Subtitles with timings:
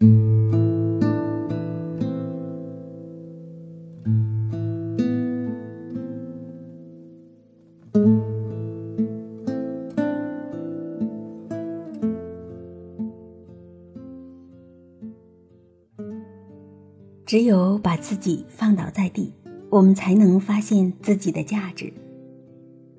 [0.00, 0.06] 只
[17.42, 19.32] 有把自己放倒在地，
[19.68, 21.92] 我们才能发现自己的价值。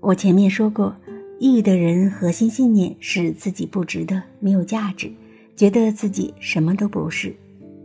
[0.00, 0.96] 我前面说过，
[1.38, 5.12] 抑郁的人核心信念是自己不值得、没有价值，
[5.56, 7.34] 觉得自己什么都不是，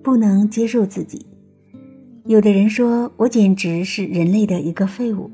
[0.04, 1.26] 不能接受自己。
[2.26, 5.32] 有的人说我简直是人类的一个废物，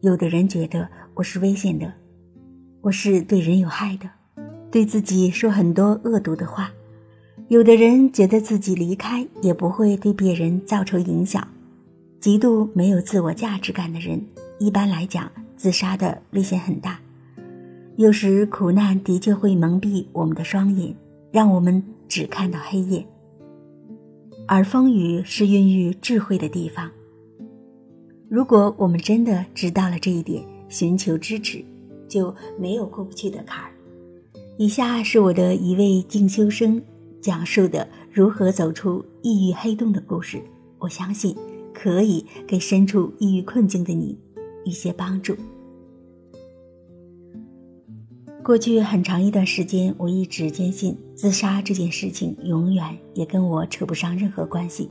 [0.00, 1.92] 有的人觉得我是危险的，
[2.80, 4.08] 我是对人有害的，
[4.70, 6.72] 对自己说很多恶毒的话。
[7.48, 11.46] 有的人觉得自己离开也不会对别人造成影响，
[12.18, 14.24] 极度没有自我价值感的人，
[14.58, 16.98] 一般来讲自杀的危险很大。
[17.96, 20.96] 有时苦难的确会蒙蔽我们的双眼，
[21.34, 23.04] 让我们只看到黑夜。
[24.46, 26.88] 而风雨是孕育智慧的地方。
[28.28, 31.64] 如果我们真的知道了这一点，寻求支持，
[32.06, 33.72] 就没有过不去的坎儿。
[34.58, 36.80] 以下是我的一位进修生。
[37.20, 40.40] 讲述的如何走出抑郁黑洞的故事，
[40.78, 41.34] 我相信
[41.72, 44.16] 可以给身处抑郁困境的你
[44.62, 45.34] 一些帮助。
[48.44, 54.90] 过去很长一段时间，我一直坚信自杀这件事情永远也跟我扯不上任何关系。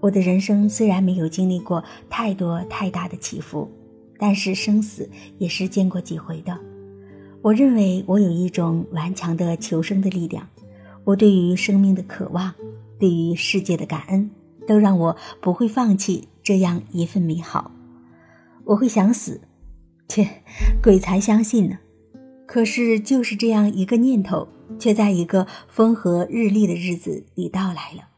[0.00, 3.70] 我的人生虽然没有经历过太多太大的起伏，
[4.18, 6.58] 但是生死也是见过几回的。
[7.40, 10.48] 我认为我有一种顽强的求生的力量。
[11.04, 12.52] 我对于生命的渴望，
[12.98, 14.28] 对于世界的感恩，
[14.66, 17.70] 都让我不会放弃这样一份美好。
[18.64, 19.40] 我会想死，
[20.08, 20.26] 切，
[20.82, 21.78] 鬼才相信呢。
[22.46, 28.08] 可是就是这样一个念头，却在一个风和日丽的日子里到来了。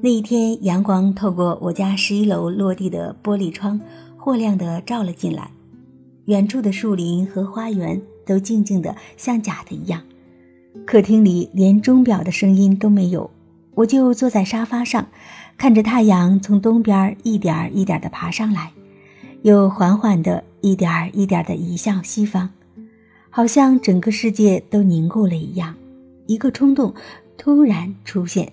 [0.00, 3.80] 那一天，阳光透过我家十一楼落地的玻璃窗，
[4.16, 5.50] 霍亮地照了进来。
[6.26, 10.02] 远处的树林和花园都静静的，像假的一样。
[10.86, 13.30] 客厅里连钟表的声音都没有，
[13.74, 15.08] 我就坐在沙发上，
[15.56, 18.72] 看着太阳从东边一点一点地爬上来，
[19.42, 22.50] 又缓缓地一点一点地移向西方，
[23.34, 25.74] 好像整个世界都凝固了一样。
[26.26, 26.94] 一个冲动
[27.38, 28.52] 突然出现，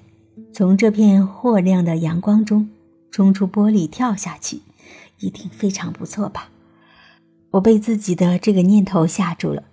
[0.54, 2.70] 从这片霍亮的阳光中
[3.12, 4.62] 冲出玻璃跳下去，
[5.20, 6.50] 一定非常不错吧？
[7.52, 9.64] 我被自己的这个念头吓住了。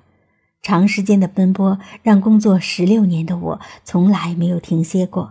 [0.60, 5.30] 长时间的奔波让工作十六年的我从来没有停歇过，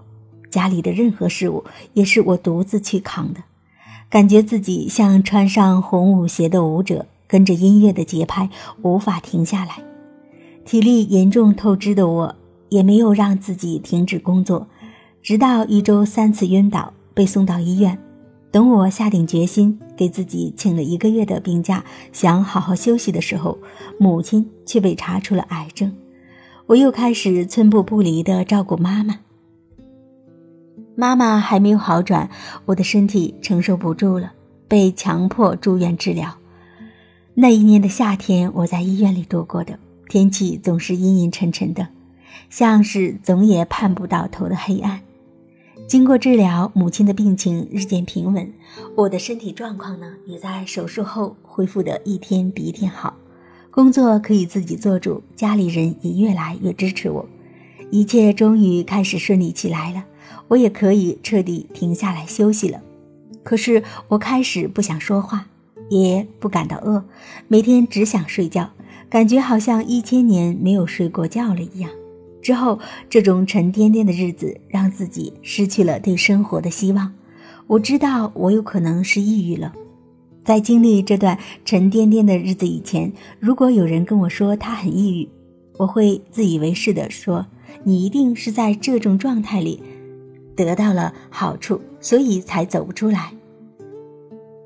[0.49, 3.41] 家里的任何事物也是我独自去扛的，
[4.09, 8.49] 感觉自己像穿上红舞鞋的舞者，跟着音乐的节拍
[8.81, 9.83] 无法停下来。
[10.63, 12.35] 体力严重透支的我
[12.69, 14.67] 也没有让自己停止工作，
[15.21, 17.97] 直到一周三次晕倒被送到医院。
[18.51, 21.83] 等我下定决心给自己请了一个月的病假，
[22.13, 23.57] 想好好休息的时候，
[23.99, 25.93] 母亲却被查出了癌症。
[26.67, 29.19] 我又开始寸步不离地照顾妈妈。
[30.95, 32.29] 妈妈还没有好转，
[32.65, 34.31] 我的身体承受不住了，
[34.67, 36.33] 被强迫住院治疗。
[37.37, 41.89] 那一年的夏天，我在医院里度过的，天气总是阴阴沉沉的，
[42.49, 45.01] 像是总也盼不到头的黑暗。
[45.85, 48.49] 经过治疗，母亲的病情日渐平稳，
[48.95, 53.13] 我的身体状况呢，也在手术后恢复的一天比一天好，
[53.69, 57.27] 工作可以自己做主，家里人也越来越支持我，
[57.91, 60.05] 一切终于开始顺利起来了，
[60.47, 62.81] 我也可以彻底停下来休息了。
[63.43, 65.49] 可是我开始不想说话，
[65.89, 67.03] 也不感到饿，
[67.47, 68.69] 每天只想睡觉，
[69.09, 71.89] 感觉好像一千年没有睡过觉了一样。
[72.41, 72.79] 之后，
[73.09, 77.11] 这种沉甸甸的日子让自己失去了对生活的希望。
[77.67, 79.73] 我知道我有可能是抑郁了。
[80.43, 85.29] 在经历这段沉甸甸的日子以前，如果有人跟我说他很抑郁，
[85.77, 87.47] 我会自以为是的说
[87.83, 89.81] ：“你一定是在这种状态里
[90.55, 93.33] 得到了好处，所以才走不出来。”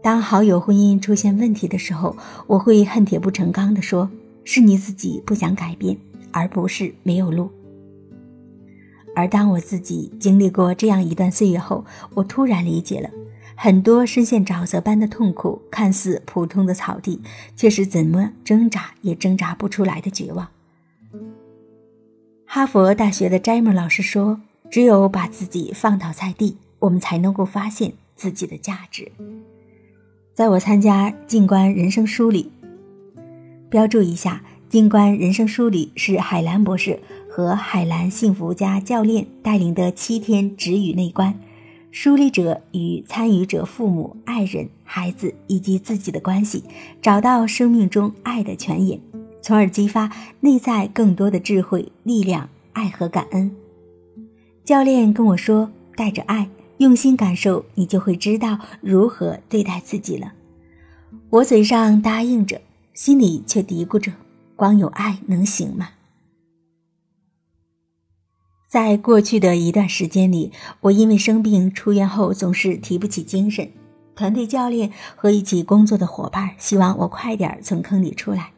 [0.01, 2.15] 当好友婚姻出现问题的时候，
[2.47, 4.09] 我会恨铁不成钢的说
[4.45, 5.97] ：“是你自己不想改变，
[6.31, 7.49] 而不是没有路。”
[9.13, 13.09] 而当我自己经历过这样一段岁月后，我突然理解了，
[13.55, 17.21] 很多深陷沼泽般的痛苦，看似普通的草地，
[17.57, 20.47] 却是怎么挣扎也挣扎不出来的绝望。
[22.45, 24.39] 哈佛大学的詹姆老师说
[24.71, 29.11] ：“只有把自己放倒在地，我们才能够发现自己的价值。”
[30.39, 32.49] 在我参加《静观人生梳理》，
[33.67, 34.41] 标注一下，
[34.71, 36.97] 《静观人生梳理》是海兰博士。
[37.29, 41.37] 和海蓝幸福家教练带领的七天止语内观，
[41.91, 46.63] 梳理者与参与者父母、爱人、孩子以及自己的关系，
[47.01, 48.97] 找到生命中爱的泉眼，
[49.41, 50.09] 从而激发
[50.39, 53.51] 内在更多的智慧、力量、爱和感恩。
[54.63, 56.47] 教练跟我说：“带着爱，
[56.79, 60.33] 用心感受，你就会知道如何对待自己了。”
[61.31, 62.61] 我嘴上答应着，
[62.93, 64.11] 心里却嘀咕着
[64.55, 65.89] ：“光有爱能行吗？”
[68.69, 73.71] 在过去的一段时间里，我因为生病出院后总是提不起精神，
[74.15, 78.51] 团队教练和一起工作的伙伴希望我快点从坑里出来，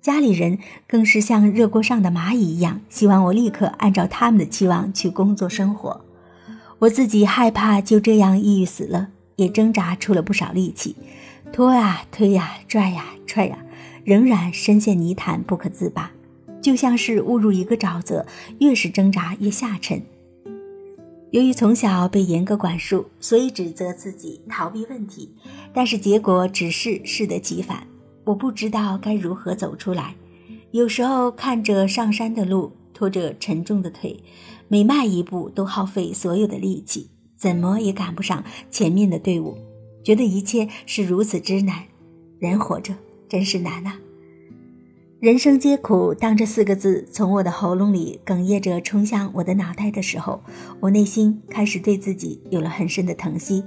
[0.00, 6.00] 家里人更是像热锅上的蚂蚁一样，希望我立刻按照他们的期望去工作生活。
[6.80, 10.96] 我自己害怕就这样抑郁死了，也挣扎出了不少力气，
[11.52, 13.58] 拖呀推呀拽呀踹呀，
[14.04, 16.10] 仍然深陷泥潭不可自拔。
[16.60, 18.26] 就像是误入一个沼泽，
[18.58, 20.02] 越是挣扎越下沉。
[21.30, 25.30] 由于从小被严格管束，所以指责自己逃避问题，
[25.72, 27.86] 但是结果只是适得其反。
[28.24, 30.14] 我不知道该如何走出来。
[30.70, 34.18] 有时候看着上山的路，拖着沉重的腿，
[34.68, 39.56] 每迈一步都耗费所有的力气，怎么也赶不上前面的队伍，
[40.02, 41.84] 觉得一切是如此之难。
[42.38, 42.94] 人活着
[43.28, 43.98] 真是难啊！
[45.20, 50.42] 人生皆苦，当这四个字从我的喉咙里哽咽着冲向我的脑袋的时候，
[50.80, 53.64] 我内心开始对自己有了很深的疼惜，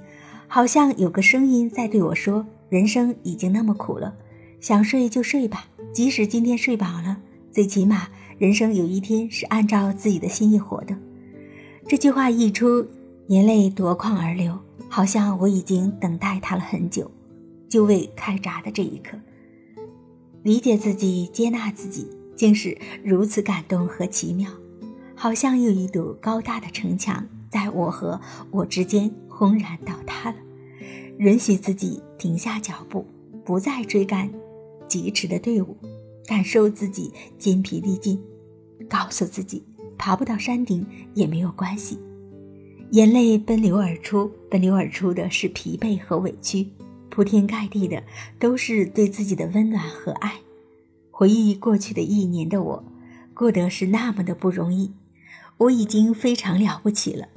[0.47, 4.15] 好像有个声音在对我说：“人生已经那么苦了，
[4.61, 7.17] 想睡就睡吧，即使今天睡饱了，
[7.51, 10.95] 最起码人生有一天是按照自己的心意活的。”
[11.87, 12.85] 这句话一出，
[13.27, 14.57] 眼泪夺眶而流，
[14.89, 17.09] 好像我已经等待它了很久，
[17.69, 19.17] 就为开闸的这一刻。
[20.43, 24.49] 理解自己，接纳自己，竟是如此感动和奇妙，
[25.15, 28.19] 好像有一堵高大的城墙在我和
[28.51, 30.35] 我之间轰然倒塌了。
[31.17, 33.05] 允许自己停下脚步，
[33.43, 34.29] 不再追赶
[34.87, 35.75] 疾驰的队伍，
[36.27, 38.21] 感受自己筋疲力尽，
[38.89, 39.63] 告诉自己
[39.97, 41.97] 爬不到山顶也没有关系。
[42.91, 46.67] 眼泪奔流而出，奔流而出的是疲惫和委屈。
[47.09, 48.03] 铺天盖地的
[48.37, 50.33] 都是对自己的温暖和爱。
[51.09, 52.83] 回忆过去的一年的我，
[53.33, 54.91] 过得是那么的不容易。
[55.57, 57.27] 我已经非常了不起了。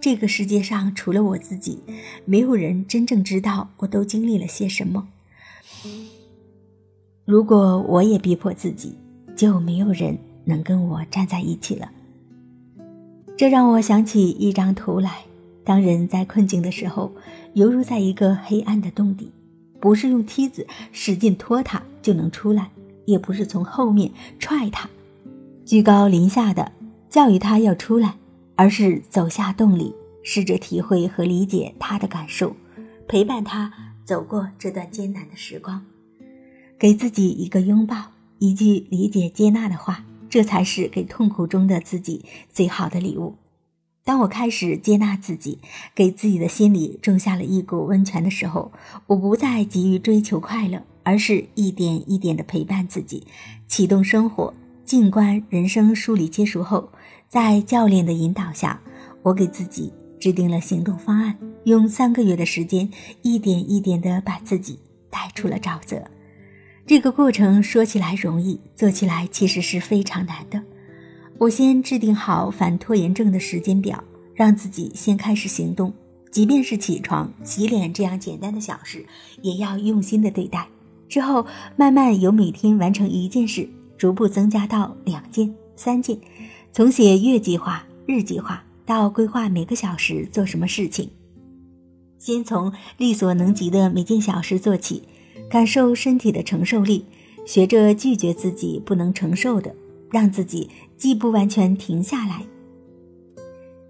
[0.00, 1.78] 这个世界上除了我自己，
[2.24, 5.08] 没有人真正知道我都经历了些什么。
[7.24, 8.96] 如果我也逼迫自己，
[9.34, 11.90] 就没有人能跟我站在一起了。
[13.36, 15.24] 这让我想起一张图来。
[15.64, 17.10] 当人在困境的时候，
[17.54, 19.32] 犹如在一个黑暗的洞底，
[19.80, 22.70] 不是用梯子使劲拖他就能出来，
[23.06, 24.90] 也不是从后面踹他，
[25.64, 26.70] 居高临下的
[27.08, 28.16] 教育他要出来，
[28.56, 32.54] 而是走下洞里，试着体会和理解他的感受，
[33.08, 33.72] 陪伴他
[34.04, 35.80] 走过这段艰难的时光，
[36.84, 38.10] 给自己一个拥抱，
[38.40, 43.36] 一句理解接纳的话，这才是给痛苦中的自己最好的礼物。
[44.04, 45.60] 当我开始接纳自己，
[45.94, 48.70] 给自己的心里种下了一股温泉的时候，
[49.06, 53.26] 我不再急于追求快乐，而是一点一点的陪伴自己，
[53.66, 54.52] 启动生活。
[54.84, 56.90] 静观人生梳理结束后，
[57.30, 58.78] 在教练的引导下，
[59.22, 59.90] 我给自己
[60.20, 62.90] 制定了行动方案，用三个月的时间，
[63.22, 66.04] 一点一点的把自己带出了沼泽。
[66.86, 70.62] 这个过程说起来容易，做起来其实是非常难的。
[71.38, 75.92] 我先制定好反拖延症的时间表，让自己先开始行动。
[76.30, 79.06] 即便是起床、洗脸这样简单的小事，
[79.40, 80.66] 也要用心的对待。
[81.08, 86.18] 之后慢慢由每天完成一件事，逐步增加到两件、三件。
[86.72, 91.08] 从写月计划、日计划到规划每个小时做什么事情，
[92.18, 95.04] 先从力所能及的每件小事做起，
[95.54, 97.04] 感受身体的承受力，
[97.46, 99.72] 学着拒绝自己不能承受的。
[100.10, 102.44] 让自己既不完全停下来，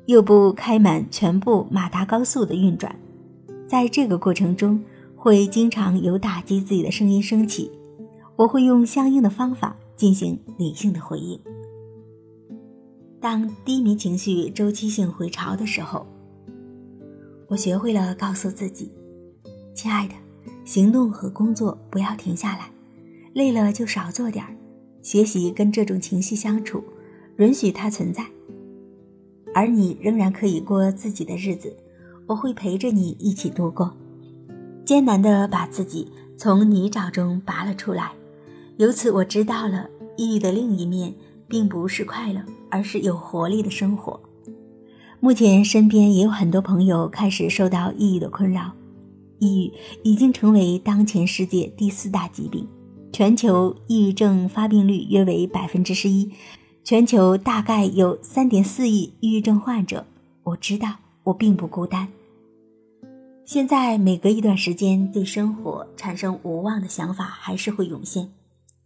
[0.04, 2.94] 又不开满全部马达高速的运转，
[3.66, 4.78] 在这个过程中，
[5.16, 7.70] 会经常有打击自己的声音升起，
[8.36, 11.40] 我会用相应的方法进行理性的回应。
[13.20, 16.06] 当低迷情绪周期性回潮的时候，
[17.48, 18.90] 我学会了告诉自己
[19.74, 20.14] ：“亲爱的，
[20.64, 22.70] 行动和工作不要停下来，
[23.32, 24.54] 累了就少做点儿。”
[25.02, 26.82] 学习跟这种情绪相处，
[27.36, 28.24] 允许它存在，
[29.52, 31.76] 而你仍然可以过自己的日子。
[32.26, 33.94] 我会陪着你一起度过，
[34.86, 38.12] 艰难的把自己从泥沼中拔了出来。
[38.78, 41.14] 由此，我知道了抑郁的另一面，
[41.46, 42.40] 并不是快乐，
[42.70, 44.18] 而是有活力的生活。
[45.20, 48.72] 目前身边也有很多朋友开始受到抑郁的困扰，
[49.38, 49.72] 抑郁
[50.02, 52.66] 已经成为当前世界第四大疾病，
[53.12, 56.30] 全球抑郁症发病率约为百分之十一，
[56.82, 60.06] 全球大概有三点四亿抑郁症患者。
[60.42, 62.08] 我知道我并不孤单。
[63.44, 68.30] 现在每隔一段时间，对生活产生无望的想法还是会涌现，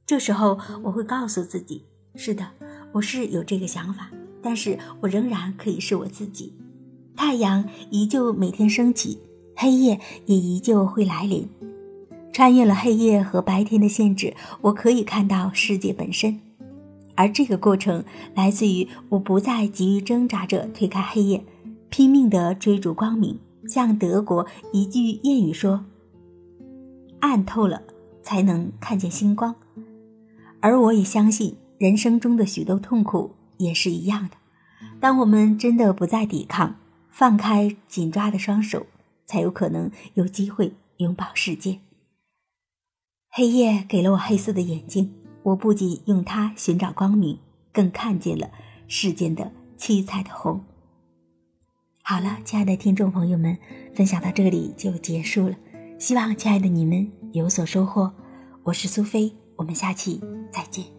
[0.05, 1.85] 这时候我会告诉自己：
[2.17, 2.45] 是的，
[2.93, 4.11] 我是有这个想法。
[4.41, 6.53] 但是我仍然可以是我自己，
[7.17, 9.19] 太阳依旧每天升起，
[9.61, 11.49] 黑夜也依旧会来临。
[12.33, 16.41] 穿越了黑夜和白天的限制，我可以看到世界本身。
[17.17, 18.05] 而这个过程
[18.37, 21.45] 来自于我不再急于挣扎着推开黑夜，
[21.89, 23.37] 拼命地追逐光明。
[23.67, 25.85] 像德国一句谚语说
[27.19, 27.83] ：“暗透了
[28.23, 29.57] 才能看见星光。”
[30.61, 33.33] 而我也相信，人生中的许多痛苦。
[33.59, 34.37] 也是一样的。
[35.01, 36.77] 当我们真的不再抵抗，
[37.11, 38.87] 放开紧抓的双手，
[39.29, 41.79] 才有可能有机会拥抱世界。
[43.31, 47.39] 黑夜给了我黑色的眼睛，我不仅用它寻找光明，
[47.73, 48.51] 更看见了
[48.89, 50.65] 世间的七彩的红。
[52.03, 53.57] 好了，亲爱的听众朋友们，
[53.95, 55.55] 分享到这里就结束了。
[55.99, 58.13] 希望亲爱的你们有所收获。
[58.65, 60.21] 我是苏菲，我们下期
[60.51, 60.98] 再见。